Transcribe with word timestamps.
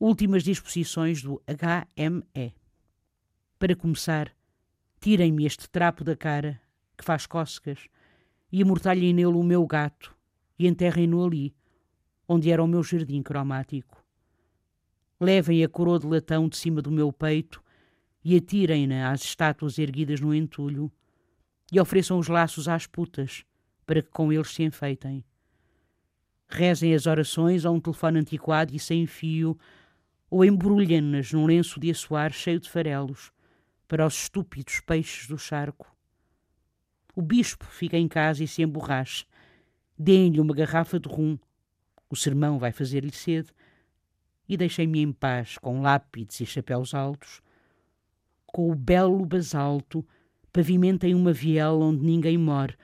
Últimas 0.00 0.44
disposições 0.44 1.20
do 1.22 1.42
HME. 1.48 2.54
Para 3.58 3.74
começar, 3.74 4.32
tirem-me 5.00 5.44
este 5.44 5.68
trapo 5.68 6.04
da 6.04 6.14
cara 6.14 6.60
que 6.96 7.04
faz 7.04 7.26
cócegas 7.26 7.88
e 8.52 8.62
amortalhem 8.62 9.12
nele 9.12 9.26
o 9.26 9.42
meu 9.42 9.66
gato 9.66 10.14
e 10.56 10.68
enterrem-no 10.68 11.24
ali, 11.24 11.52
onde 12.28 12.48
era 12.48 12.62
o 12.62 12.68
meu 12.68 12.80
jardim 12.84 13.24
cromático. 13.24 14.00
Levem 15.20 15.64
a 15.64 15.68
coroa 15.68 15.98
de 15.98 16.06
latão 16.06 16.48
de 16.48 16.56
cima 16.56 16.80
do 16.80 16.92
meu 16.92 17.12
peito 17.12 17.60
e 18.24 18.36
atirem-na 18.36 19.10
às 19.10 19.24
estátuas 19.24 19.80
erguidas 19.80 20.20
no 20.20 20.32
entulho 20.32 20.92
e 21.72 21.80
ofereçam 21.80 22.20
os 22.20 22.28
laços 22.28 22.68
às 22.68 22.86
putas 22.86 23.44
para 23.84 24.00
que 24.00 24.10
com 24.10 24.32
eles 24.32 24.54
se 24.54 24.62
enfeitem. 24.62 25.24
Rezem 26.48 26.94
as 26.94 27.06
orações 27.06 27.66
a 27.66 27.70
um 27.72 27.80
telefone 27.80 28.20
antiquado 28.20 28.72
e 28.72 28.78
sem 28.78 29.04
fio 29.04 29.58
ou 30.30 30.44
embrulhem-nas 30.44 31.32
num 31.32 31.46
lenço 31.46 31.80
de 31.80 31.90
assoar 31.90 32.32
cheio 32.32 32.60
de 32.60 32.68
farelos 32.68 33.32
para 33.86 34.06
os 34.06 34.14
estúpidos 34.14 34.80
peixes 34.80 35.26
do 35.26 35.38
charco. 35.38 35.94
O 37.14 37.22
bispo 37.22 37.64
fica 37.64 37.96
em 37.96 38.06
casa 38.06 38.44
e 38.44 38.48
se 38.48 38.62
emborracha. 38.62 39.24
Deem-lhe 39.98 40.40
uma 40.40 40.54
garrafa 40.54 41.00
de 41.00 41.08
rum. 41.08 41.38
O 42.08 42.14
sermão 42.14 42.58
vai 42.58 42.70
fazer-lhe 42.70 43.10
sede. 43.10 43.50
E 44.48 44.56
deixem-me 44.56 45.00
em 45.00 45.12
paz 45.12 45.58
com 45.58 45.80
lápides 45.80 46.40
e 46.40 46.46
chapéus 46.46 46.94
altos. 46.94 47.40
Com 48.46 48.70
o 48.70 48.74
belo 48.74 49.24
basalto, 49.26 50.06
pavimentem 50.52 51.14
uma 51.14 51.32
viela 51.32 51.84
onde 51.84 52.04
ninguém 52.04 52.38
mora, 52.38 52.76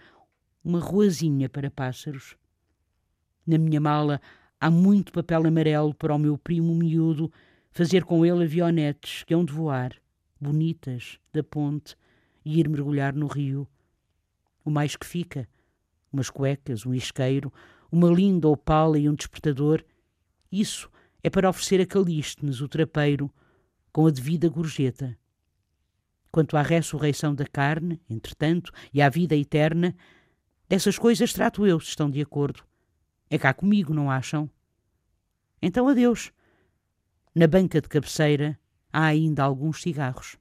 uma 0.62 0.80
ruazinha 0.80 1.48
para 1.48 1.70
pássaros. 1.70 2.36
Na 3.46 3.56
minha 3.56 3.80
mala 3.80 4.20
há 4.60 4.70
muito 4.70 5.12
papel 5.12 5.46
amarelo 5.46 5.94
para 5.94 6.14
o 6.14 6.18
meu 6.18 6.38
primo 6.38 6.74
miúdo 6.74 7.30
fazer 7.70 8.04
com 8.04 8.24
ele 8.24 8.44
avionetes 8.44 9.24
que 9.24 9.34
hão 9.34 9.44
de 9.44 9.52
voar, 9.52 9.94
bonitas, 10.40 11.18
da 11.32 11.42
ponte, 11.42 11.96
e 12.44 12.60
ir 12.60 12.68
mergulhar 12.68 13.14
no 13.14 13.26
rio. 13.26 13.66
O 14.64 14.70
mais 14.70 14.96
que 14.96 15.06
fica, 15.06 15.48
umas 16.12 16.30
cuecas, 16.30 16.86
um 16.86 16.94
isqueiro, 16.94 17.52
uma 17.90 18.08
linda 18.08 18.48
opala 18.48 18.98
e 18.98 19.08
um 19.08 19.14
despertador, 19.14 19.84
isso 20.50 20.88
é 21.22 21.28
para 21.28 21.48
oferecer 21.48 21.80
a 21.80 21.86
Calístenes, 21.86 22.60
o 22.60 22.68
trapeiro, 22.68 23.30
com 23.92 24.06
a 24.06 24.10
devida 24.10 24.48
gorjeta. 24.48 25.16
Quanto 26.30 26.56
à 26.56 26.62
ressurreição 26.62 27.34
da 27.34 27.46
carne, 27.46 28.00
entretanto, 28.08 28.72
e 28.92 29.00
à 29.00 29.08
vida 29.08 29.36
eterna, 29.36 29.94
dessas 30.68 30.98
coisas 30.98 31.32
trato 31.32 31.66
eu, 31.66 31.80
se 31.80 31.88
estão 31.88 32.10
de 32.10 32.20
acordo. 32.20 32.64
É 33.34 33.38
cá 33.38 33.52
comigo, 33.52 33.92
não 33.92 34.12
acham? 34.12 34.48
Então 35.60 35.88
adeus. 35.88 36.30
Na 37.34 37.48
banca 37.48 37.80
de 37.80 37.88
cabeceira 37.88 38.56
há 38.92 39.06
ainda 39.06 39.42
alguns 39.42 39.82
cigarros. 39.82 40.36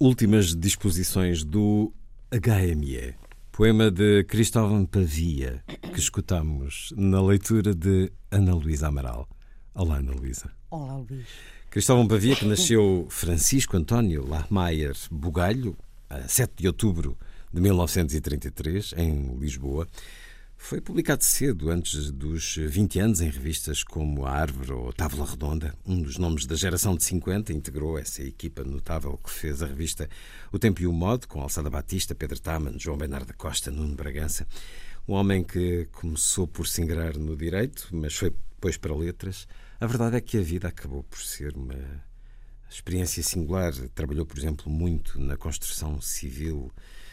Últimas 0.00 0.56
disposições 0.56 1.44
do 1.44 1.92
HME, 2.32 3.14
poema 3.52 3.90
de 3.90 4.24
Cristóvão 4.24 4.86
Pavia, 4.86 5.62
que 5.92 5.98
escutamos 5.98 6.94
na 6.96 7.20
leitura 7.20 7.74
de 7.74 8.10
Ana 8.30 8.54
Luísa 8.54 8.88
Amaral. 8.88 9.28
Olá, 9.74 9.98
Ana 9.98 10.12
Luísa. 10.12 10.50
Olá, 10.70 10.96
Luís. 10.96 11.26
Cristóvão 11.68 12.08
Pavia, 12.08 12.36
que 12.36 12.46
nasceu 12.48 13.06
Francisco 13.10 13.76
António 13.76 14.26
Lahmaier 14.26 14.96
Bugalho, 15.10 15.76
a 16.08 16.26
7 16.26 16.54
de 16.56 16.68
outubro 16.68 17.18
de 17.52 17.60
1933, 17.60 18.94
em 18.96 19.36
Lisboa. 19.36 19.86
Foi 20.64 20.80
publicado 20.80 21.22
cedo, 21.22 21.68
antes 21.68 22.10
dos 22.10 22.56
20 22.56 22.98
anos, 22.98 23.20
em 23.20 23.28
revistas 23.28 23.82
como 23.84 24.24
A 24.24 24.30
Árvore 24.30 24.72
ou 24.72 24.94
Távola 24.94 25.30
Redonda. 25.30 25.74
Um 25.84 26.00
dos 26.00 26.16
nomes 26.16 26.46
da 26.46 26.56
geração 26.56 26.96
de 26.96 27.04
50 27.04 27.52
integrou 27.52 27.98
essa 27.98 28.22
equipa 28.22 28.64
notável 28.64 29.20
que 29.22 29.30
fez 29.30 29.62
a 29.62 29.66
revista 29.66 30.08
O 30.50 30.58
Tempo 30.58 30.80
e 30.80 30.86
o 30.86 30.92
Modo, 30.92 31.28
com 31.28 31.42
Alçada 31.42 31.68
Batista, 31.68 32.14
Pedro 32.14 32.40
Taman, 32.40 32.78
João 32.78 32.96
Bernardo 32.96 33.34
Costa, 33.34 33.70
Nuno 33.70 33.94
Bragança. 33.94 34.48
Um 35.06 35.12
homem 35.12 35.44
que 35.44 35.86
começou 35.92 36.48
por 36.48 36.66
se 36.66 36.82
no 36.82 37.36
direito, 37.36 37.90
mas 37.92 38.14
foi 38.14 38.30
depois 38.30 38.78
para 38.78 38.96
letras. 38.96 39.46
A 39.78 39.86
verdade 39.86 40.16
é 40.16 40.20
que 40.22 40.38
a 40.38 40.42
vida 40.42 40.68
acabou 40.68 41.02
por 41.02 41.18
ser 41.18 41.54
uma 41.54 41.76
experiência 42.70 43.22
singular. 43.22 43.74
Trabalhou, 43.94 44.24
por 44.24 44.38
exemplo, 44.38 44.72
muito 44.72 45.20
na 45.20 45.36
construção 45.36 46.00
civil 46.00 46.72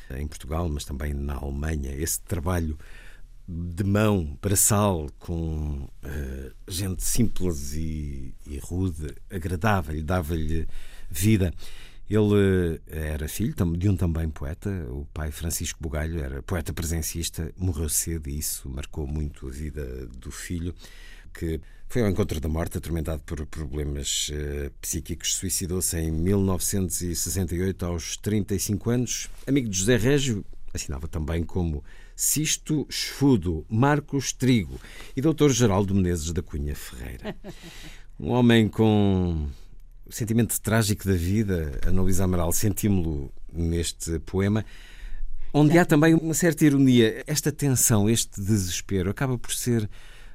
em 0.09 0.25
Portugal, 0.25 0.69
mas 0.69 0.85
também 0.85 1.13
na 1.13 1.35
Alemanha. 1.35 1.93
Esse 1.93 2.21
trabalho 2.21 2.77
de 3.51 3.83
mão, 3.83 4.37
braçal, 4.41 5.09
com 5.19 5.89
uh, 6.03 6.51
gente 6.67 7.03
simples 7.03 7.73
e, 7.73 8.33
e 8.47 8.57
rude, 8.59 9.13
agradava-lhe, 9.29 10.01
dava-lhe 10.01 10.67
vida. 11.09 11.53
Ele 12.09 12.81
eh, 12.87 13.13
era 13.13 13.27
filho 13.29 13.53
de 13.77 13.87
um 13.87 13.95
também 13.95 14.29
poeta, 14.29 14.69
o 14.89 15.05
pai 15.13 15.31
Francisco 15.31 15.79
Bugalho 15.81 16.19
era 16.19 16.43
poeta 16.43 16.73
presencista, 16.73 17.53
morreu 17.55 17.87
cedo 17.87 18.29
e 18.29 18.37
isso 18.37 18.69
marcou 18.69 19.07
muito 19.07 19.47
a 19.47 19.49
vida 19.49 20.07
do 20.07 20.29
filho, 20.29 20.75
que 21.33 21.61
foi 21.87 22.01
ao 22.01 22.09
encontro 22.09 22.41
da 22.41 22.49
morte, 22.49 22.77
atormentado 22.77 23.23
por 23.23 23.45
problemas 23.45 24.29
uh, 24.29 24.69
psíquicos, 24.81 25.35
suicidou-se 25.35 25.97
em 25.97 26.11
1968 26.11 27.85
aos 27.85 28.17
35 28.17 28.89
anos. 28.89 29.29
Amigo 29.47 29.69
de 29.69 29.77
José 29.77 29.95
Régio, 29.95 30.45
assinava 30.73 31.07
também 31.07 31.43
como 31.43 31.81
Sisto 32.23 32.85
Esfudo, 32.87 33.65
Marcos 33.67 34.31
Trigo 34.31 34.79
e 35.17 35.21
Dr. 35.21 35.49
Geraldo 35.49 35.95
Menezes 35.95 36.31
da 36.31 36.43
Cunha 36.43 36.75
Ferreira. 36.75 37.35
Um 38.19 38.29
homem 38.29 38.69
com 38.69 39.47
o 40.05 40.11
sentimento 40.13 40.61
trágico 40.61 41.07
da 41.07 41.15
vida, 41.15 41.79
Ana 41.83 42.03
Luísa 42.03 42.25
Amaral, 42.25 42.51
sentimos-lo 42.53 43.33
neste 43.51 44.19
poema, 44.19 44.63
onde 45.51 45.79
há 45.79 45.83
também 45.83 46.13
uma 46.13 46.35
certa 46.35 46.63
ironia. 46.63 47.23
Esta 47.25 47.51
tensão, 47.51 48.07
este 48.07 48.39
desespero, 48.39 49.09
acaba 49.09 49.35
por 49.35 49.51
ser 49.51 49.89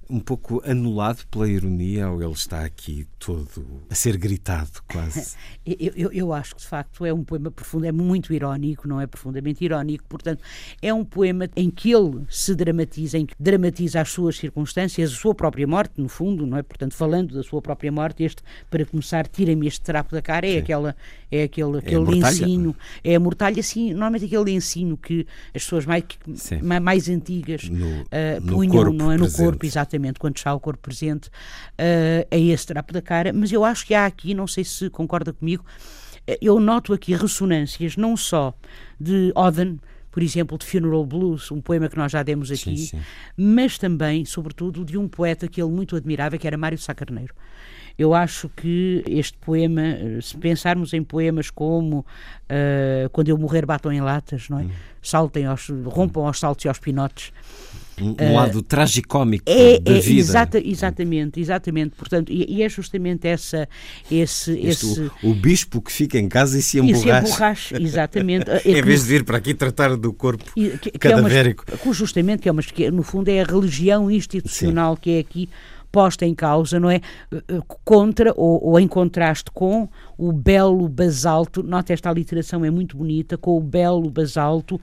um 0.09 0.21
pouco 0.21 0.63
anulado 0.65 1.27
pela 1.31 1.49
ironia 1.49 2.09
ou 2.09 2.23
ele 2.23 2.33
está 2.33 2.65
aqui 2.65 3.07
todo 3.19 3.83
a 3.91 3.95
ser 3.95 4.17
gritado 4.17 4.71
quase? 4.89 5.37
eu, 5.67 5.93
eu, 5.97 6.13
eu, 6.13 6.33
acho 6.33 6.55
que 6.55 6.61
de 6.61 6.69
facto 6.69 7.05
é 7.05 7.13
um 7.13 7.25
poema 7.25 7.51
profundo, 7.51 7.87
é 7.87 7.93
muito 7.93 8.33
irónico, 8.33 8.87
não 8.87 9.01
é 9.01 9.07
profundamente 9.07 9.65
irónico, 9.65 10.05
portanto 10.09 10.43
é 10.81 10.95
um 10.95 11.05
poema 11.05 11.49
em 11.57 11.71
que 11.71 11.93
ele 11.93 12.25
se 12.31 12.55
dramatiza, 12.55 13.19
em 13.19 13.27
que 13.27 13.35
dramatiza 13.39 14.01
as 14.01 14.11
suas 14.11 14.37
circunstâncias, 14.37 15.13
a 15.13 15.15
sua 15.15 15.35
própria 15.35 15.67
morte, 15.67 16.01
no 16.01 16.09
fundo, 16.09 16.47
não 16.47 16.57
é? 16.57 16.63
Portanto, 16.63 16.95
falando 16.95 17.35
da 17.35 17.43
sua 17.43 17.61
própria 17.61 17.91
morte, 17.91 18.23
este, 18.23 18.43
para 18.71 18.85
começar, 18.85 19.27
tira-me 19.27 19.67
este 19.67 19.81
trapo 19.81 20.13
da 20.15 20.23
cara, 20.23 20.47
é 20.47 20.59
aquela, 20.59 20.95
é 21.31 21.43
aquele, 21.45 21.79
aquele 21.79 22.15
é 22.15 22.17
ensino, 22.17 22.77
é 23.03 23.15
a 23.15 23.21
mortalha, 23.21 23.61
assim, 23.61 23.91
normalmente 23.91 24.27
aquele 24.27 24.53
ensino 24.53 24.97
que 24.97 25.27
as 25.55 25.65
pessoas 25.65 25.85
mais, 25.85 26.05
mais 26.81 27.09
antigas 27.09 27.69
no, 27.69 27.87
uh, 27.87 28.07
no 28.41 28.53
punham, 28.55 28.93
não 28.93 29.11
é? 29.11 29.17
No 29.17 29.25
presente. 29.25 29.43
corpo, 29.43 29.67
exatamente 29.67 29.96
exatamente 29.97 30.19
quando 30.19 30.37
está 30.37 30.55
o 30.55 30.61
corpo 30.61 30.83
presente, 30.83 31.29
uh, 31.29 32.27
é 32.31 32.39
esse 32.39 32.67
trapo 32.67 32.93
da 32.93 33.03
cara, 33.03 33.33
mas 33.33 33.51
eu 33.53 33.65
acho 33.65 33.87
que 33.87 33.95
há 33.95 34.07
aqui, 34.07 34.35
não 34.35 34.47
sei 34.47 34.65
se 34.65 34.89
concorda 34.91 35.33
comigo, 35.33 35.65
eh, 36.27 36.39
eu 36.41 36.61
noto 36.61 36.93
aqui 36.93 37.15
ressonâncias 37.15 37.97
não 37.97 38.17
só 38.17 38.55
de 39.01 39.33
Oden, 39.35 39.79
por 40.11 40.23
exemplo, 40.23 40.57
de 40.57 40.65
Funeral 40.65 41.05
Blues, 41.05 41.51
um 41.51 41.61
poema 41.61 41.89
que 41.89 41.97
nós 41.97 42.11
já 42.13 42.23
demos 42.23 42.51
aqui, 42.51 42.77
sim, 42.77 42.99
sim. 42.99 43.01
mas 43.37 43.77
também, 43.79 44.25
sobretudo, 44.25 44.85
de 44.85 44.97
um 44.97 45.09
poeta 45.09 45.49
que 45.49 45.61
ele 45.61 45.71
muito 45.71 45.97
admirava, 45.97 46.39
que 46.39 46.47
era 46.47 46.57
Mário 46.57 46.79
Sá 46.79 46.95
Carneiro. 46.95 47.35
Eu 47.99 48.15
acho 48.15 48.51
que 48.51 49.03
este 49.09 49.39
poema, 49.39 49.83
se 50.21 50.37
pensarmos 50.37 50.93
em 50.93 51.03
poemas 51.03 51.51
como 51.51 52.01
uh, 52.01 53.09
Quando 53.11 53.29
eu 53.29 53.39
morrer 53.39 53.65
batam 53.65 53.93
em 53.93 54.01
latas, 54.01 54.49
não 54.49 54.59
é? 54.59 54.63
Hum. 54.65 54.71
Saltem 55.03 55.47
aos, 55.47 55.69
rompam 55.87 56.27
aos 56.27 56.39
saltos 56.39 56.65
e 56.65 56.69
aos 56.69 56.79
pinotes. 56.79 57.33
Um, 57.99 58.15
um 58.21 58.35
lado 58.35 58.59
uh, 58.59 58.63
tragicómico 58.63 59.45
é, 59.47 59.79
da 59.81 59.93
é, 59.93 60.01
vida. 60.01 60.21
Exata, 60.21 60.59
exatamente, 60.63 61.41
exatamente. 61.41 61.95
Portanto, 61.97 62.31
e, 62.31 62.45
e, 62.57 62.63
é 62.63 62.69
justamente 62.69 63.27
essa, 63.27 63.67
esse, 64.11 64.53
esse... 64.59 65.11
O, 65.23 65.31
o, 65.31 65.35
bispo 65.35 65.81
que 65.81 65.91
fica 65.91 66.19
em 66.19 66.29
casa 66.29 66.59
e 66.59 66.63
se 66.63 66.79
emborracha. 66.79 66.99
E 66.99 67.27
se 67.27 67.33
emborracha, 67.33 67.83
exatamente. 67.83 68.51
É 68.67 68.71
em 68.71 68.83
vez 68.83 69.03
de 69.03 69.09
vir 69.09 69.25
para 69.25 69.39
aqui 69.39 69.55
tratar 69.55 69.97
do 69.97 70.13
corpo 70.13 70.45
que, 70.53 70.77
que 70.77 70.91
cadavérico. 70.99 71.65
É 71.69 71.75
uma, 71.83 71.95
justamente, 71.95 72.43
que 72.43 72.49
é 72.49 72.53
uma, 72.53 72.63
que 72.63 72.91
no 72.91 73.03
fundo 73.03 73.29
é 73.29 73.41
a 73.41 73.45
religião 73.45 74.11
institucional 74.11 74.95
Sim. 74.97 75.01
que 75.01 75.11
é 75.13 75.19
aqui 75.19 75.49
posta 75.97 76.27
em 76.27 76.35
causa, 76.35 76.79
não 76.79 76.91
é? 76.91 76.97
Eh, 77.33 77.43
eh, 77.49 77.61
contra 77.83 78.31
ou, 78.37 78.63
ou, 78.63 78.79
em 78.79 78.87
contraste 78.87 79.51
com 79.51 79.89
o 80.19 80.31
belo 80.31 80.87
basalto, 80.91 81.63
nota 81.63 81.91
esta 81.91 82.13
literação 82.13 82.63
é 82.67 82.71
muito 82.71 82.99
bonita, 82.99 83.39
com 83.39 83.57
o 83.57 83.61
belo 83.63 84.11
basalto 84.11 84.79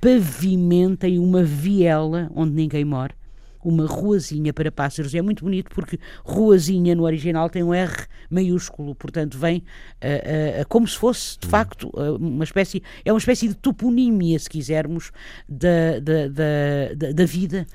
pavimentem 0.00 1.20
uma 1.20 1.44
viela 1.44 2.28
onde 2.34 2.52
ninguém 2.52 2.84
mora 2.84 3.14
uma 3.62 3.86
ruazinha 3.86 4.52
para 4.52 4.70
pássaros. 4.72 5.14
É 5.14 5.22
muito 5.22 5.44
bonito 5.44 5.70
porque 5.72 6.00
ruazinha 6.24 6.94
no 6.96 7.04
original 7.04 7.48
tem 7.48 7.62
um 7.62 7.72
R 7.72 8.06
maiúsculo, 8.28 8.94
portanto 8.94 9.38
vem 9.38 9.58
uh, 9.58 10.62
uh, 10.62 10.68
como 10.68 10.86
se 10.86 10.96
fosse 10.96 11.38
de 11.38 11.46
facto 11.46 11.90
uh, 11.94 12.16
uma 12.16 12.44
espécie, 12.44 12.82
é 13.04 13.12
uma 13.12 13.18
espécie 13.18 13.48
de 13.48 13.54
toponímia, 13.54 14.38
se 14.38 14.48
quisermos, 14.48 15.12
da, 15.48 16.00
da, 16.00 16.28
da, 16.28 17.12
da 17.12 17.24
vida 17.24 17.66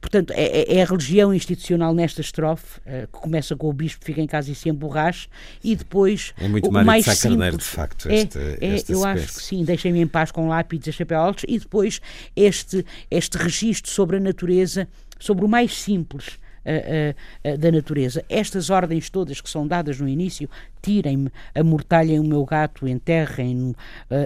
portanto, 0.00 0.32
é, 0.32 0.44
é, 0.44 0.76
é, 0.76 0.82
a 0.82 0.86
religião 0.86 1.34
institucional 1.34 1.94
nesta 1.94 2.20
estrofe, 2.20 2.78
uh, 2.80 3.06
que 3.06 3.20
começa 3.20 3.54
com 3.54 3.68
o 3.68 3.72
bispo 3.72 4.04
fica 4.04 4.20
em 4.20 4.26
casa 4.26 4.50
e 4.50 4.54
se 4.54 4.68
emborracha, 4.68 5.28
e 5.62 5.76
depois. 5.76 6.32
É 6.38 6.48
muito 6.48 6.68
o, 6.68 6.72
mais 6.72 7.04
de 7.04 7.14
simples, 7.14 7.58
de 7.58 7.64
facto. 7.64 8.08
É, 8.08 8.20
é, 8.60 8.74
esta 8.74 8.92
eu 8.92 9.04
acho 9.04 9.26
que 9.26 9.42
sim, 9.42 9.64
deixem-me 9.64 10.00
em 10.00 10.06
paz 10.06 10.30
com 10.30 10.48
lápis 10.48 10.86
e 10.86 10.92
chapéu 10.92 11.18
altos, 11.20 11.44
e 11.46 11.58
depois 11.58 12.00
este, 12.34 12.84
este 13.10 13.36
registro 13.36 13.90
sobre 13.90 14.16
a 14.16 14.20
natureza, 14.20 14.88
sobre 15.18 15.44
o 15.44 15.48
mais 15.48 15.76
simples 15.76 16.38
uh, 16.64 17.58
da 17.58 17.70
natureza. 17.70 18.24
Estas 18.28 18.70
ordens 18.70 19.10
todas 19.10 19.40
que 19.40 19.50
são 19.50 19.66
dadas 19.66 20.00
no 20.00 20.08
início, 20.08 20.48
tirem-me, 20.82 21.30
amortalhem 21.54 22.18
o 22.18 22.24
meu 22.24 22.44
gato, 22.44 22.86
enterrem-no, 22.86 23.74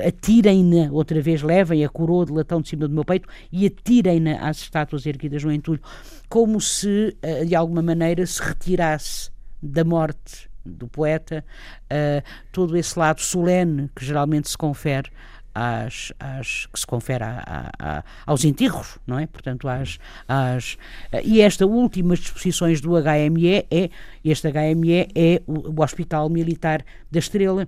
atirem-na, 0.06 0.90
outra 0.93 1.20
vez 1.20 1.43
levem 1.43 1.85
a 1.85 1.88
coroa 1.88 2.26
de 2.26 2.32
latão 2.32 2.61
de 2.61 2.69
cima 2.69 2.88
do 2.88 2.94
meu 2.94 3.05
peito 3.05 3.29
e 3.52 3.67
atirem-na 3.67 4.49
às 4.49 4.58
estátuas 4.58 5.06
erguidas 5.06 5.44
no 5.44 5.52
entulho, 5.52 5.81
como 6.29 6.61
se, 6.61 7.17
de 7.46 7.55
alguma 7.55 7.82
maneira, 7.82 8.26
se 8.26 8.43
retirasse 8.43 9.31
da 9.62 9.85
morte 9.85 10.49
do 10.64 10.87
poeta 10.88 11.44
uh, 11.85 12.23
todo 12.52 12.76
esse 12.76 12.99
lado 12.99 13.20
solene 13.20 13.90
que 13.94 14.05
geralmente 14.05 14.49
se 14.49 14.58
confere 14.58 15.11
às, 15.59 16.13
às, 16.21 16.67
que 16.67 16.79
se 16.79 16.87
confere 16.87 17.25
a, 17.25 17.43
a, 17.45 17.99
a, 17.99 18.05
aos 18.25 18.45
enterros, 18.45 18.97
não 19.05 19.19
é? 19.19 19.27
Portanto, 19.27 19.69
às, 19.69 19.99
às, 20.29 20.79
e 21.25 21.41
esta 21.41 21.67
últimas 21.67 22.21
disposições 22.21 22.81
do 22.81 22.93
HME 22.93 23.67
é, 23.69 23.91
este 24.25 24.49
HME 24.53 25.09
é 25.15 25.43
o, 25.47 25.71
o 25.71 25.83
Hospital 25.83 26.29
Militar 26.29 26.85
da 27.11 27.19
Estrela. 27.19 27.67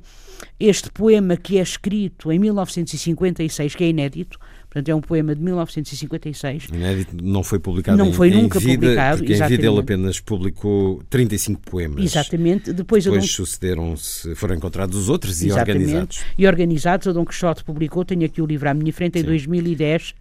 Este 0.59 0.89
poema 0.91 1.37
que 1.37 1.59
é 1.59 1.63
escrito 1.63 2.31
em 2.31 2.39
1956, 2.39 3.75
que 3.75 3.85
é 3.85 3.89
inédito, 3.89 4.39
Portanto, 4.71 4.89
é 4.89 4.95
um 4.95 5.01
poema 5.01 5.35
de 5.35 5.43
1956. 5.43 6.69
Inédito, 6.73 7.17
não 7.21 7.43
foi 7.43 7.59
publicado 7.59 7.99
Não 7.99 8.13
foi 8.13 8.29
em, 8.29 8.41
nunca 8.41 8.59
em 8.59 8.63
vida, 8.63 8.87
publicado. 8.87 9.19
Porque 9.19 9.33
exatamente. 9.33 9.55
em 9.55 9.63
vida 9.63 9.73
ele 9.73 9.81
apenas 9.81 10.21
publicou 10.21 11.03
35 11.11 11.61
poemas. 11.63 12.05
Exatamente. 12.05 12.73
Depois, 12.73 13.03
Depois 13.03 13.23
Dom... 13.23 13.29
sucederam-se, 13.29 14.33
foram 14.37 14.55
encontrados 14.55 14.97
os 14.97 15.09
outros 15.09 15.43
exatamente. 15.43 15.69
e 15.69 15.73
organizados. 15.73 16.25
E 16.39 16.47
organizados, 16.47 17.09
a 17.09 17.13
Dom 17.13 17.25
Quixote 17.25 17.65
publicou, 17.65 18.05
tenho 18.05 18.25
aqui 18.25 18.41
o 18.41 18.47
livro 18.47 18.69
à 18.69 18.75
minha 18.75 18.93
frente, 18.93 19.19
em 19.19 19.23
Sim. 19.23 19.27
2010. 19.27 20.15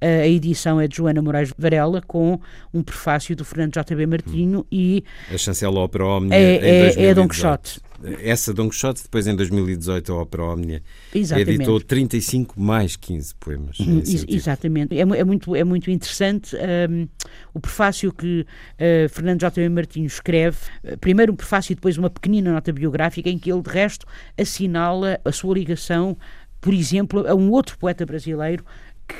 A 0.00 0.26
edição 0.26 0.80
é 0.80 0.86
de 0.86 0.96
Joana 0.96 1.20
Moraes 1.20 1.52
Varela, 1.58 2.00
com 2.00 2.38
um 2.72 2.82
prefácio 2.82 3.34
do 3.34 3.44
Fernando 3.44 3.74
J.B. 3.74 4.06
Martinho 4.06 4.60
hum. 4.60 4.64
e... 4.70 5.02
A 5.34 5.38
chancela 5.38 5.80
Ópera 5.80 6.06
Omnia 6.06 6.36
é, 6.36 6.92
é, 6.94 7.04
é 7.06 7.14
Dom 7.14 7.26
Quixote. 7.26 7.80
Essa 8.22 8.52
Don 8.52 8.68
Quixote, 8.68 9.02
depois 9.02 9.26
em 9.26 9.34
2018 9.34 10.12
a 10.12 10.16
Ópera 10.16 10.44
Omnia 10.44 10.82
Exatamente. 11.14 11.50
editou 11.50 11.80
35 11.80 12.60
mais 12.60 12.96
15 12.96 13.34
poemas. 13.36 13.78
Uhum, 13.80 14.02
exatamente. 14.28 14.96
É, 14.96 15.00
é, 15.00 15.24
muito, 15.24 15.56
é 15.56 15.64
muito 15.64 15.90
interessante 15.90 16.56
um, 16.56 17.08
o 17.54 17.60
prefácio 17.60 18.12
que 18.12 18.42
uh, 18.42 19.08
Fernando 19.08 19.40
J. 19.40 19.68
Martins 19.68 20.14
escreve. 20.14 20.58
Uh, 20.84 20.98
primeiro 20.98 21.32
um 21.32 21.36
prefácio 21.36 21.72
e 21.72 21.74
depois 21.74 21.96
uma 21.96 22.10
pequenina 22.10 22.52
nota 22.52 22.72
biográfica 22.72 23.28
em 23.30 23.38
que 23.38 23.50
ele, 23.50 23.62
de 23.62 23.70
resto, 23.70 24.06
assinala 24.38 25.18
a 25.24 25.32
sua 25.32 25.54
ligação, 25.54 26.16
por 26.60 26.74
exemplo, 26.74 27.26
a 27.26 27.34
um 27.34 27.50
outro 27.50 27.78
poeta 27.78 28.04
brasileiro 28.04 28.64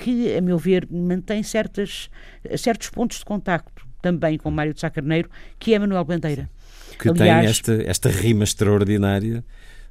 que, 0.03 0.35
a 0.37 0.41
meu 0.41 0.59
ver, 0.59 0.87
mantém 0.91 1.43
certas, 1.43 2.11
certos 2.57 2.91
pontos 2.91 3.19
de 3.19 3.25
contacto 3.25 3.87
também 4.03 4.37
com 4.37 4.51
Mário 4.51 4.75
de 4.75 4.81
Sá 4.81 4.91
Carneiro, 4.91 5.31
que 5.59 5.73
é 5.75 5.79
Manuel 5.79 6.05
Bandeira 6.05 6.51
que 6.99 7.09
Aliás, 7.09 7.61
tem 7.61 7.77
esta, 7.77 7.91
esta 7.91 8.09
rima 8.09 8.45
extraordinária 8.45 9.45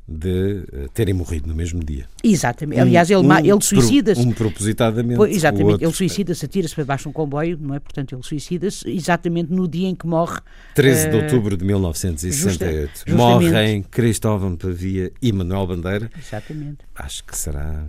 de 0.07 0.63
uh, 0.71 0.89
terem 0.93 1.13
morrido 1.13 1.47
no 1.47 1.55
mesmo 1.55 1.83
dia. 1.83 2.05
Exatamente. 2.23 2.79
Aliás, 2.79 3.09
ele, 3.09 3.25
um, 3.25 3.37
ele 3.37 3.61
suicida-se. 3.61 4.21
Um 4.21 4.31
propositadamente. 4.31 5.17
Pois, 5.17 5.35
exatamente. 5.35 5.83
Ele 5.83 5.93
suicida-se, 5.93 6.45
atira-se 6.45 6.75
para 6.75 6.85
baixo 6.85 7.03
de 7.03 7.09
um 7.09 7.11
comboio, 7.11 7.57
não 7.59 7.73
é? 7.73 7.79
Portanto, 7.79 8.13
ele 8.13 8.21
suicida-se 8.21 8.87
exatamente 8.89 9.51
no 9.51 9.67
dia 9.67 9.87
em 9.87 9.95
que 9.95 10.05
morre. 10.05 10.39
13 10.75 11.07
uh, 11.07 11.09
de 11.09 11.17
eh, 11.17 11.23
outubro 11.23 11.57
de 11.57 11.65
1968. 11.65 12.91
Justa, 13.07 13.15
Morrem 13.15 13.81
Cristóvão 13.81 14.55
Pavia 14.55 15.11
e 15.21 15.31
Manuel 15.31 15.67
Bandeira. 15.67 16.11
Exatamente. 16.17 16.79
Acho 16.95 17.23
que 17.23 17.35
será. 17.37 17.85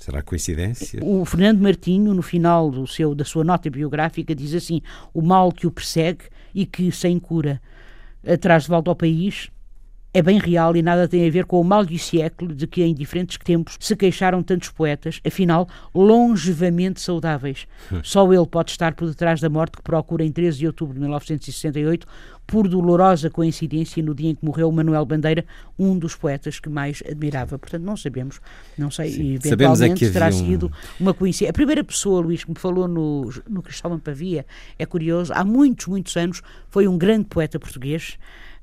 Será 0.00 0.22
coincidência? 0.22 1.00
O 1.02 1.24
Fernando 1.24 1.60
Martinho, 1.60 2.14
no 2.14 2.22
final 2.22 2.70
do 2.70 2.86
seu, 2.86 3.16
da 3.16 3.24
sua 3.24 3.42
nota 3.42 3.68
biográfica, 3.68 4.32
diz 4.32 4.54
assim: 4.54 4.80
o 5.12 5.20
mal 5.20 5.50
que 5.50 5.66
o 5.66 5.72
persegue 5.72 6.20
e 6.54 6.64
que, 6.64 6.90
sem 6.92 7.18
cura, 7.18 7.60
traz 8.36 8.64
de 8.64 8.68
volta 8.68 8.90
ao 8.90 8.96
país 8.96 9.50
é 10.12 10.22
bem 10.22 10.38
real 10.38 10.74
e 10.76 10.82
nada 10.82 11.06
tem 11.06 11.26
a 11.26 11.30
ver 11.30 11.44
com 11.44 11.60
o 11.60 11.64
mal 11.64 11.84
do 11.84 11.98
século 11.98 12.54
de 12.54 12.66
que 12.66 12.82
em 12.82 12.94
diferentes 12.94 13.36
tempos 13.38 13.76
se 13.78 13.94
queixaram 13.94 14.42
tantos 14.42 14.70
poetas, 14.70 15.20
afinal, 15.26 15.68
longevamente 15.94 17.00
saudáveis. 17.00 17.66
Só 18.02 18.32
ele 18.32 18.46
pode 18.46 18.70
estar 18.70 18.94
por 18.94 19.08
detrás 19.08 19.40
da 19.40 19.48
morte 19.48 19.76
que 19.76 19.82
procura 19.82 20.24
em 20.24 20.32
13 20.32 20.58
de 20.58 20.66
outubro 20.66 20.94
de 20.94 21.00
1968, 21.00 22.06
por 22.46 22.66
dolorosa 22.66 23.28
coincidência, 23.28 24.02
no 24.02 24.14
dia 24.14 24.30
em 24.30 24.34
que 24.34 24.42
morreu 24.42 24.72
Manuel 24.72 25.04
Bandeira, 25.04 25.44
um 25.78 25.98
dos 25.98 26.16
poetas 26.16 26.58
que 26.58 26.70
mais 26.70 27.02
admirava. 27.06 27.58
Portanto, 27.58 27.82
não 27.82 27.94
sabemos, 27.94 28.40
não 28.76 28.90
sei, 28.90 29.10
Sim. 29.10 29.34
eventualmente 29.34 30.06
é 30.06 30.10
terá 30.10 30.28
um... 30.28 30.32
sido 30.32 30.72
uma 30.98 31.12
coincidência. 31.12 31.50
A 31.50 31.52
primeira 31.52 31.84
pessoa, 31.84 32.22
Luís, 32.22 32.44
que 32.44 32.50
me 32.50 32.58
falou 32.58 32.88
no, 32.88 33.30
no 33.46 33.62
Cristóvão 33.62 33.98
Pavia, 33.98 34.46
é 34.78 34.86
curioso, 34.86 35.30
há 35.34 35.44
muitos, 35.44 35.86
muitos 35.88 36.16
anos, 36.16 36.40
foi 36.70 36.88
um 36.88 36.96
grande 36.96 37.26
poeta 37.26 37.60
português, 37.60 38.16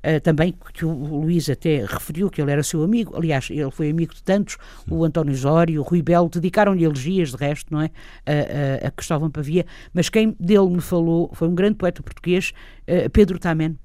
Uh, 0.06 0.20
também 0.20 0.54
que 0.72 0.84
o 0.84 0.92
Luís 0.92 1.50
até 1.50 1.84
referiu 1.84 2.30
que 2.30 2.40
ele 2.40 2.52
era 2.52 2.62
seu 2.62 2.82
amigo, 2.84 3.16
aliás, 3.16 3.48
ele 3.50 3.70
foi 3.72 3.90
amigo 3.90 4.14
de 4.14 4.22
tantos, 4.22 4.56
o 4.88 5.04
António 5.04 5.32
Osório, 5.32 5.80
o 5.80 5.82
Rui 5.82 6.00
Belo, 6.00 6.28
dedicaram-lhe 6.28 6.84
elegias, 6.84 7.30
de 7.30 7.36
resto, 7.36 7.72
não 7.72 7.80
é? 7.80 7.90
A, 8.24 8.84
a, 8.84 8.88
a 8.88 8.90
Cristóvão 8.92 9.30
Pavia, 9.30 9.66
mas 9.92 10.08
quem 10.08 10.36
dele 10.38 10.68
me 10.68 10.80
falou 10.80 11.30
foi 11.32 11.48
um 11.48 11.54
grande 11.54 11.74
poeta 11.74 12.02
português, 12.02 12.52
uh, 12.86 13.10
Pedro 13.10 13.38
Tamen 13.38 13.76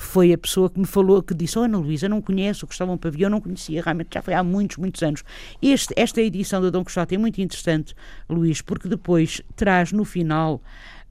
foi 0.00 0.32
a 0.32 0.38
pessoa 0.38 0.70
que 0.70 0.80
me 0.80 0.86
falou, 0.86 1.22
que 1.22 1.34
disse, 1.34 1.58
oh 1.58 1.62
Ana 1.62 1.76
Luísa, 1.76 2.08
não 2.08 2.22
conheço 2.22 2.64
o 2.64 2.68
Cristóvão 2.68 2.96
Pavia, 2.96 3.26
eu 3.26 3.30
não 3.30 3.40
conhecia, 3.40 3.82
realmente 3.82 4.08
já 4.14 4.22
foi 4.22 4.32
há 4.32 4.42
muitos, 4.42 4.78
muitos 4.78 5.02
anos. 5.02 5.22
Este, 5.60 5.92
esta 5.94 6.22
edição 6.22 6.62
da 6.62 6.70
Dom 6.70 6.82
Quixote 6.82 7.14
é 7.14 7.18
muito 7.18 7.38
interessante, 7.38 7.94
Luís, 8.28 8.62
porque 8.62 8.88
depois 8.88 9.42
traz 9.54 9.92
no 9.92 10.06
final 10.06 10.62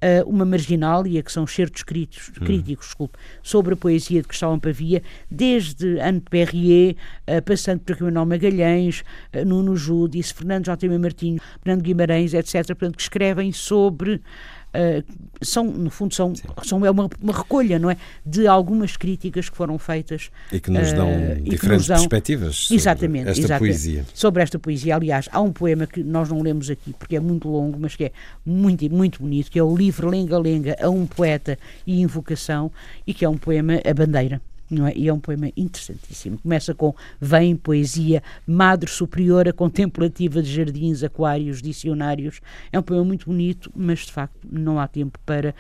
uh, 0.04 0.30
uma 0.30 0.46
marginália, 0.46 1.22
que 1.22 1.32
são 1.32 1.46
certos 1.46 1.84
críticos, 1.84 2.30
hum. 2.30 2.46
críticos 2.46 2.88
desculpe, 2.88 3.18
sobre 3.44 3.74
a 3.74 3.78
poesia 3.78 4.22
de 4.22 4.28
Cristóvão 4.28 4.60
Pavia, 4.60 5.02
desde 5.30 6.00
Anne 6.00 6.22
Perrier, 6.22 6.96
uh, 7.28 7.42
passando 7.44 7.82
por 7.82 8.02
Manuel 8.02 8.26
Magalhães, 8.26 9.04
uh, 9.34 9.46
Nuno 9.46 9.76
Júdice, 9.76 10.34
Fernando 10.34 10.66
J. 10.66 10.86
M. 10.88 10.98
Martinho, 10.98 11.42
Fernando 11.64 11.84
Guimarães, 11.84 12.34
etc., 12.34 12.68
portanto, 12.68 12.98
que 12.98 13.02
escrevem 13.02 13.52
sobre 13.52 14.22
Uh, 14.70 15.04
são, 15.42 15.64
no 15.64 15.90
fundo, 15.90 16.14
são, 16.14 16.34
são 16.64 16.86
é 16.86 16.92
uma, 16.92 17.10
uma, 17.22 17.34
recolha, 17.34 17.80
não 17.80 17.90
é? 17.90 17.98
De 18.26 18.46
algumas 18.46 18.96
críticas 18.96 19.50
que 19.50 19.58
foram 19.58 19.80
feitas. 19.80 20.30
E 20.52 20.60
que 20.60 20.70
nos 20.70 20.94
dão 20.94 21.10
uh, 21.10 21.42
diferentes 21.42 21.88
dão, 21.88 21.98
perspectivas 21.98 22.56
sobre 22.56 22.76
exatamente, 22.76 23.30
esta 23.30 23.42
exatamente, 23.42 23.72
poesia. 23.72 24.06
Sobre 24.14 24.44
esta 24.44 24.60
poesia. 24.60 24.96
Aliás, 24.96 25.28
há 25.32 25.42
um 25.42 25.52
poema 25.52 25.88
que 25.88 26.04
nós 26.04 26.30
não 26.30 26.42
lemos 26.42 26.70
aqui 26.70 26.94
porque 26.94 27.16
é 27.16 27.20
muito 27.20 27.50
longo, 27.50 27.80
mas 27.80 27.96
que 27.96 28.06
é 28.06 28.12
muito, 28.46 28.90
muito 28.94 29.22
bonito, 29.22 29.50
que 29.50 29.58
é 29.58 29.64
o 29.64 29.76
livro 29.76 30.10
Lenga-Lenga 30.10 30.76
a 30.80 30.90
um 30.90 31.08
poeta 31.08 31.58
e 31.88 32.02
invocação, 32.02 32.72
e 33.08 33.14
que 33.14 33.26
é 33.26 33.30
um 33.30 33.38
poema 33.38 33.82
A 33.84 33.94
Bandeira 33.94 34.42
não 34.70 34.88
é? 34.88 34.94
E 34.96 35.08
é 35.08 35.14
um 35.14 35.20
poema 35.20 35.52
interessantíssimo. 35.58 36.38
Começa 36.40 36.74
com 36.74 36.94
Vem, 37.20 37.56
poesia, 37.56 38.22
Madre 38.46 38.90
Superiora 38.90 39.52
Contemplativa 39.52 40.42
de 40.42 40.54
Jardins, 40.54 41.04
Aquários, 41.04 41.62
Dicionários. 41.62 42.40
É 42.72 42.80
um 42.80 42.84
poema 42.84 43.04
muito 43.04 43.26
bonito, 43.26 43.72
mas 43.76 44.00
de 44.00 44.12
facto 44.12 44.48
não 44.50 44.80
há 44.80 44.88
tempo 44.88 45.20
para 45.26 45.56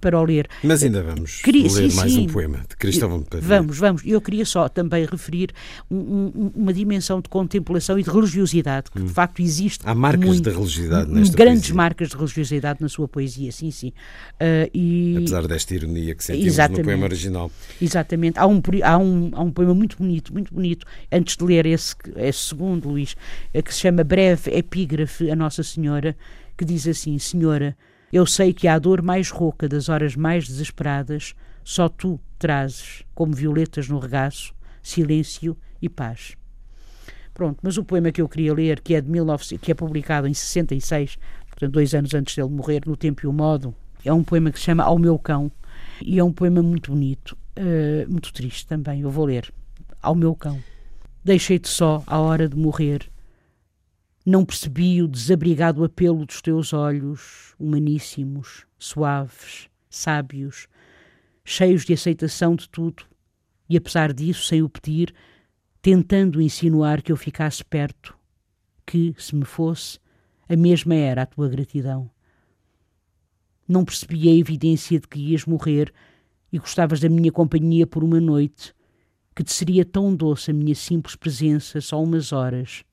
para 0.00 0.18
o 0.20 0.24
ler. 0.24 0.48
Mas 0.62 0.82
ainda 0.82 1.02
vamos 1.02 1.40
Queria- 1.42 1.62
ler 1.64 1.90
sim, 1.90 1.96
mais 1.96 2.12
sim. 2.12 2.22
um 2.22 2.26
poema 2.26 2.58
de 2.68 2.76
Cristóvão 2.76 3.22
Pavia. 3.22 3.46
Vamos, 3.46 3.78
vamos. 3.78 4.02
Eu 4.04 4.20
queria 4.20 4.44
só 4.44 4.68
também 4.68 5.04
referir 5.06 5.50
um- 5.90 5.96
um- 6.34 6.52
uma 6.54 6.72
dimensão 6.72 7.20
de 7.20 7.28
contemplação 7.28 7.98
e 7.98 8.02
de 8.02 8.10
religiosidade 8.10 8.90
que 8.90 9.00
de 9.00 9.08
facto 9.12 9.40
existe. 9.40 9.80
Há 9.86 9.94
marcas 9.94 10.26
muito, 10.26 10.42
de 10.50 10.56
religiosidade 10.56 11.10
nesta 11.10 11.36
Grandes 11.36 11.60
poesia. 11.62 11.74
marcas 11.74 12.08
de 12.08 12.16
religiosidade 12.16 12.80
na 12.80 12.88
sua 12.88 13.08
poesia, 13.08 13.50
sim, 13.52 13.70
sim. 13.70 13.92
Ah, 14.40 14.68
e, 14.74 15.14
Apesar 15.18 15.46
desta 15.46 15.74
ironia 15.74 16.14
que 16.14 16.24
sentimos 16.24 16.46
Exatamente. 16.54 16.78
no 16.80 16.84
poema 16.84 17.04
original. 17.04 17.50
Exatamente. 17.80 18.38
Há 18.38 18.46
um, 18.46 18.60
há, 18.82 18.98
um, 18.98 19.30
há 19.34 19.42
um 19.42 19.50
poema 19.50 19.74
muito 19.74 19.96
bonito, 19.96 20.32
muito 20.32 20.52
bonito, 20.54 20.86
antes 21.12 21.36
de 21.36 21.44
ler 21.44 21.66
esse, 21.66 21.94
esse 22.16 22.38
segundo, 22.40 22.88
Luís, 22.88 23.14
eh, 23.52 23.62
que 23.62 23.72
se 23.72 23.80
chama 23.80 24.02
Breve 24.04 24.50
Epígrafe 24.50 25.30
a 25.30 25.36
Nossa 25.36 25.62
Senhora, 25.62 26.16
que 26.56 26.64
diz 26.64 26.86
assim: 26.86 27.18
Senhora, 27.18 27.76
eu 28.12 28.26
sei 28.26 28.52
que 28.52 28.68
a 28.68 28.78
dor 28.78 29.02
mais 29.02 29.30
rouca 29.30 29.68
das 29.68 29.88
horas 29.88 30.14
mais 30.16 30.46
desesperadas 30.46 31.34
só 31.64 31.88
tu 31.88 32.20
trazes, 32.38 33.02
como 33.14 33.34
violetas 33.34 33.88
no 33.88 33.98
regaço, 33.98 34.54
silêncio 34.82 35.56
e 35.80 35.88
paz. 35.88 36.36
Pronto, 37.34 37.58
mas 37.62 37.76
o 37.76 37.84
poema 37.84 38.12
que 38.12 38.22
eu 38.22 38.28
queria 38.28 38.54
ler, 38.54 38.80
que 38.80 38.94
é 38.94 39.00
de 39.00 39.10
1900, 39.10 39.60
que 39.60 39.72
é 39.72 39.74
publicado 39.74 40.26
em 40.26 40.34
66, 40.34 41.18
portanto, 41.48 41.72
dois 41.72 41.94
anos 41.94 42.14
antes 42.14 42.34
dele 42.34 42.48
morrer, 42.48 42.82
no 42.86 42.96
Tempo 42.96 43.22
e 43.24 43.26
o 43.26 43.32
Modo, 43.32 43.74
é 44.04 44.12
um 44.12 44.22
poema 44.22 44.50
que 44.50 44.58
se 44.58 44.64
chama 44.66 44.84
Ao 44.84 44.98
Meu 44.98 45.18
Cão, 45.18 45.50
e 46.00 46.18
é 46.18 46.24
um 46.24 46.32
poema 46.32 46.62
muito 46.62 46.92
bonito, 46.92 47.36
eh, 47.54 48.06
muito 48.08 48.32
triste 48.32 48.66
também. 48.66 49.00
Eu 49.00 49.10
vou 49.10 49.24
ler. 49.24 49.52
Ao 50.02 50.14
meu 50.14 50.34
cão. 50.34 50.62
Deixei-te 51.24 51.68
só 51.68 52.02
à 52.06 52.20
hora 52.20 52.48
de 52.48 52.56
morrer. 52.56 53.10
Não 54.28 54.44
percebi 54.44 55.00
o 55.00 55.06
desabrigado 55.06 55.84
apelo 55.84 56.26
dos 56.26 56.42
teus 56.42 56.72
olhos, 56.72 57.54
humaníssimos, 57.60 58.66
suaves, 58.76 59.68
sábios, 59.88 60.66
cheios 61.44 61.84
de 61.84 61.92
aceitação 61.92 62.56
de 62.56 62.68
tudo, 62.68 63.04
e 63.68 63.76
apesar 63.76 64.12
disso, 64.12 64.44
sem 64.44 64.64
o 64.64 64.68
pedir, 64.68 65.14
tentando 65.80 66.42
insinuar 66.42 67.02
que 67.02 67.12
eu 67.12 67.16
ficasse 67.16 67.64
perto, 67.64 68.18
que, 68.84 69.14
se 69.16 69.36
me 69.36 69.44
fosse, 69.44 70.00
a 70.48 70.56
mesma 70.56 70.96
era 70.96 71.22
a 71.22 71.26
tua 71.26 71.48
gratidão. 71.48 72.10
Não 73.68 73.84
percebi 73.84 74.28
a 74.28 74.34
evidência 74.34 74.98
de 74.98 75.06
que 75.06 75.20
ias 75.20 75.44
morrer 75.44 75.94
e 76.52 76.58
gostavas 76.58 76.98
da 76.98 77.08
minha 77.08 77.30
companhia 77.30 77.86
por 77.86 78.02
uma 78.02 78.20
noite, 78.20 78.74
que 79.36 79.44
te 79.44 79.52
seria 79.52 79.84
tão 79.84 80.12
doce 80.12 80.50
a 80.50 80.54
minha 80.54 80.74
simples 80.74 81.14
presença 81.14 81.80
só 81.80 82.02
umas 82.02 82.32
horas. 82.32 82.84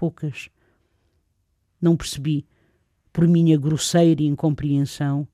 Poucas. 0.00 0.48
Não 1.78 1.94
percebi, 1.94 2.46
por 3.12 3.28
minha 3.28 3.58
grosseira 3.58 4.22
incompreensão, 4.22 5.28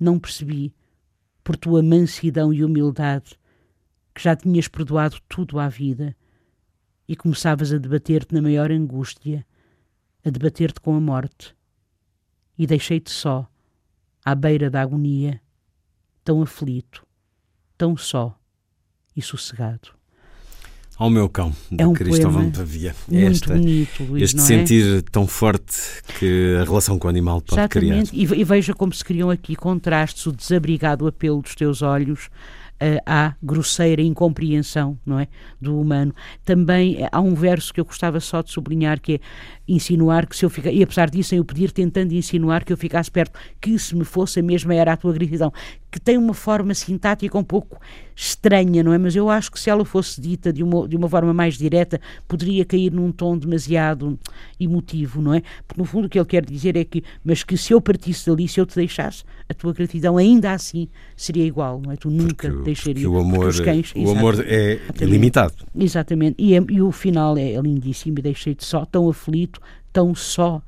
não 0.00 0.18
percebi, 0.18 0.74
por 1.44 1.56
tua 1.56 1.80
mansidão 1.80 2.52
e 2.52 2.64
humildade, 2.64 3.38
que 4.12 4.24
já 4.24 4.34
tinhas 4.34 4.66
perdoado 4.66 5.20
tudo 5.28 5.60
à 5.60 5.68
vida 5.68 6.16
e 7.06 7.14
começavas 7.14 7.72
a 7.72 7.78
debater-te 7.78 8.34
na 8.34 8.42
maior 8.42 8.72
angústia, 8.72 9.46
a 10.24 10.30
debater-te 10.30 10.80
com 10.80 10.96
a 10.96 11.00
morte. 11.00 11.54
E 12.58 12.66
deixei-te 12.66 13.12
só, 13.12 13.48
à 14.24 14.34
beira 14.34 14.68
da 14.68 14.82
agonia, 14.82 15.40
tão 16.24 16.42
aflito, 16.42 17.06
tão 17.78 17.96
só 17.96 18.36
e 19.14 19.22
sossegado. 19.22 19.99
Ao 21.00 21.08
meu 21.08 21.30
cão, 21.30 21.50
É 21.78 21.86
um 21.86 21.94
Cristóvão 21.94 22.50
Pavia. 22.50 22.94
Muito 23.08 23.32
Esta, 23.32 23.54
bonito, 23.54 24.04
Luís, 24.04 24.24
este 24.24 24.36
é? 24.36 24.42
sentir 24.42 25.02
tão 25.10 25.26
forte 25.26 25.74
que 26.18 26.58
a 26.60 26.64
relação 26.64 26.98
com 26.98 27.06
o 27.06 27.10
animal 27.10 27.40
pode 27.40 27.58
Exatamente, 27.58 28.10
criar. 28.10 28.36
e, 28.36 28.40
e 28.42 28.44
veja 28.44 28.74
como 28.74 28.92
se 28.92 29.02
criam 29.02 29.30
aqui 29.30 29.56
contrastes, 29.56 30.26
o 30.26 30.32
desabrigado 30.32 31.06
apelo 31.06 31.40
dos 31.40 31.54
teus 31.54 31.80
olhos 31.80 32.28
eh, 32.78 33.02
à 33.04 33.34
grosseira 33.42 34.00
incompreensão 34.00 34.98
não 35.04 35.18
é, 35.18 35.28
do 35.60 35.78
humano. 35.78 36.14
Também 36.44 37.02
eh, 37.02 37.08
há 37.12 37.20
um 37.20 37.34
verso 37.34 37.74
que 37.74 37.80
eu 37.80 37.84
gostava 37.84 38.18
só 38.20 38.40
de 38.42 38.50
sublinhar, 38.50 39.00
que 39.00 39.14
é 39.14 39.20
insinuar 39.68 40.26
que 40.26 40.34
se 40.34 40.44
eu 40.44 40.50
ficar, 40.50 40.70
e 40.70 40.82
apesar 40.82 41.08
disso, 41.10 41.34
em 41.34 41.40
o 41.40 41.44
pedir, 41.44 41.72
tentando 41.72 42.12
insinuar 42.14 42.64
que 42.64 42.72
eu 42.72 42.76
ficasse 42.78 43.10
perto, 43.10 43.38
que 43.60 43.78
se 43.78 43.94
me 43.94 44.04
fosse 44.04 44.40
a 44.40 44.42
mesma 44.42 44.74
era 44.74 44.94
a 44.94 44.96
tua 44.96 45.12
gratidão, 45.12 45.52
que 45.90 45.98
tem 45.98 46.16
uma 46.16 46.34
forma 46.34 46.72
sintática 46.74 47.36
um 47.36 47.42
pouco 47.44 47.80
estranha, 48.14 48.82
não 48.82 48.92
é? 48.92 48.98
Mas 48.98 49.16
eu 49.16 49.28
acho 49.30 49.50
que 49.50 49.58
se 49.58 49.68
ela 49.70 49.84
fosse 49.84 50.20
dita 50.20 50.52
de 50.52 50.62
uma, 50.62 50.86
de 50.86 50.96
uma 50.96 51.08
forma 51.08 51.32
mais 51.34 51.56
direta, 51.58 52.00
poderia 52.28 52.64
cair 52.64 52.92
num 52.92 53.10
tom 53.10 53.36
demasiado 53.36 54.18
emotivo, 54.58 55.20
não 55.22 55.34
é? 55.34 55.42
Porque 55.66 55.80
no 55.80 55.84
fundo 55.84 56.04
o 56.06 56.08
que 56.08 56.18
ele 56.18 56.26
quer 56.26 56.44
dizer 56.44 56.76
é 56.76 56.84
que, 56.84 57.02
mas 57.24 57.42
que 57.42 57.56
se 57.56 57.72
eu 57.72 57.80
partisse 57.80 58.26
dali, 58.30 58.46
se 58.46 58.60
eu 58.60 58.66
te 58.66 58.74
deixasse, 58.76 59.24
a 59.48 59.54
tua 59.54 59.72
gratidão 59.72 60.16
ainda 60.16 60.52
assim 60.52 60.86
seria 61.16 61.44
igual, 61.44 61.80
não 61.84 61.92
é? 61.92 61.96
Tu 61.96 62.10
nunca 62.10 62.48
Porque, 62.48 62.64
deixarias. 62.64 63.04
porque 63.04 63.16
o 63.16 63.20
amor, 63.20 63.46
os 63.48 63.60
cães, 63.60 63.92
o 63.96 64.10
amor 64.10 64.44
é 64.46 64.78
ilimitado. 65.00 65.54
Exatamente. 65.76 66.36
E, 66.38 66.54
é- 66.54 66.64
e 66.68 66.80
o 66.82 66.92
final 66.92 67.36
é, 67.36 67.52
é 67.54 67.60
lindíssimo 67.60 68.18
e 68.18 68.22
deixei-te 68.22 68.64
só, 68.64 68.84
tão 68.84 69.08
aflito, 69.08 69.60
tão 69.92 70.14
só 70.14 70.62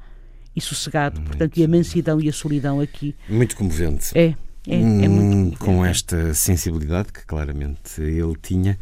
e 0.56 0.60
sossegado. 0.60 1.20
Portanto, 1.22 1.56
e 1.58 1.64
a 1.64 1.68
mansidão 1.68 2.20
e 2.20 2.28
a 2.28 2.32
solidão 2.32 2.80
aqui 2.80 3.14
Muito 3.28 3.56
comovente. 3.56 4.10
é, 4.18 4.34
é, 4.66 4.74
é 4.74 4.78
Hum, 4.78 5.10
muito. 5.10 5.58
com 5.58 5.84
é. 5.84 5.90
esta 5.90 6.32
sensibilidade 6.34 7.12
que 7.12 7.24
claramente 7.26 8.00
ele 8.00 8.34
tinha, 8.40 8.78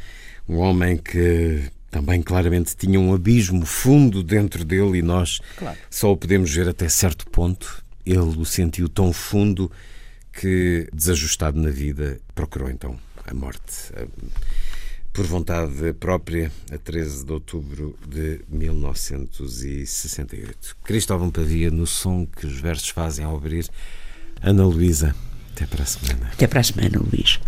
um 0.49 0.59
homem 0.59 0.97
que 0.97 1.63
também 1.91 2.23
claramente 2.23 2.77
tinha 2.77 3.01
um 3.01 3.13
abismo 3.15 3.65
fundo 3.67 4.23
dentro 4.23 4.65
dele 4.65 4.99
e 4.99 5.03
nós 5.03 5.41
Claro. 5.57 5.77
só 5.91 6.13
o 6.13 6.17
podemos 6.17 6.53
ver 6.53 6.69
até 6.69 6.89
certo 6.89 7.27
ponto. 7.31 7.83
Ele 8.07 8.19
o 8.19 8.45
sentiu 8.45 8.89
tão 8.89 9.13
fundo 9.13 9.71
que, 10.33 10.89
desajustado 10.93 11.61
na 11.61 11.71
vida, 11.71 12.21
procurou 12.35 12.71
então 12.71 12.97
a 13.27 13.35
morte. 13.35 13.93
Por 15.13 15.27
vontade 15.27 15.93
própria, 15.95 16.53
a 16.73 16.79
13 16.79 17.25
de 17.27 17.33
outubro 17.33 17.99
de 18.09 18.41
1968. 18.49 20.77
Cristóvão 20.85 21.31
Pavia, 21.31 21.69
no 21.71 21.85
som 21.87 22.25
que 22.27 22.47
os 22.47 22.59
versos 22.61 22.89
fazem 22.91 23.25
ao 23.25 23.37
abrir. 23.37 23.67
Ana 24.41 24.65
Luísa, 24.65 25.15
até 25.61 25.67
para 25.67 25.83
a 25.83 25.87
semana. 25.87 26.31
Até 26.33 26.47
para 26.47 26.61
a 26.61 26.65
semana, 26.65 26.99
Luís. 26.99 27.39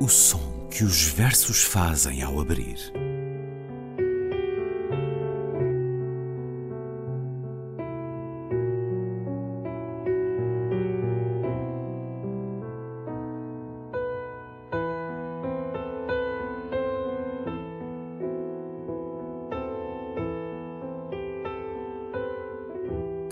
O 0.00 0.08
som 0.08 0.68
que 0.68 0.82
os 0.82 1.04
versos 1.04 1.62
fazem 1.62 2.22
ao 2.22 2.40
abrir. 2.40 3.01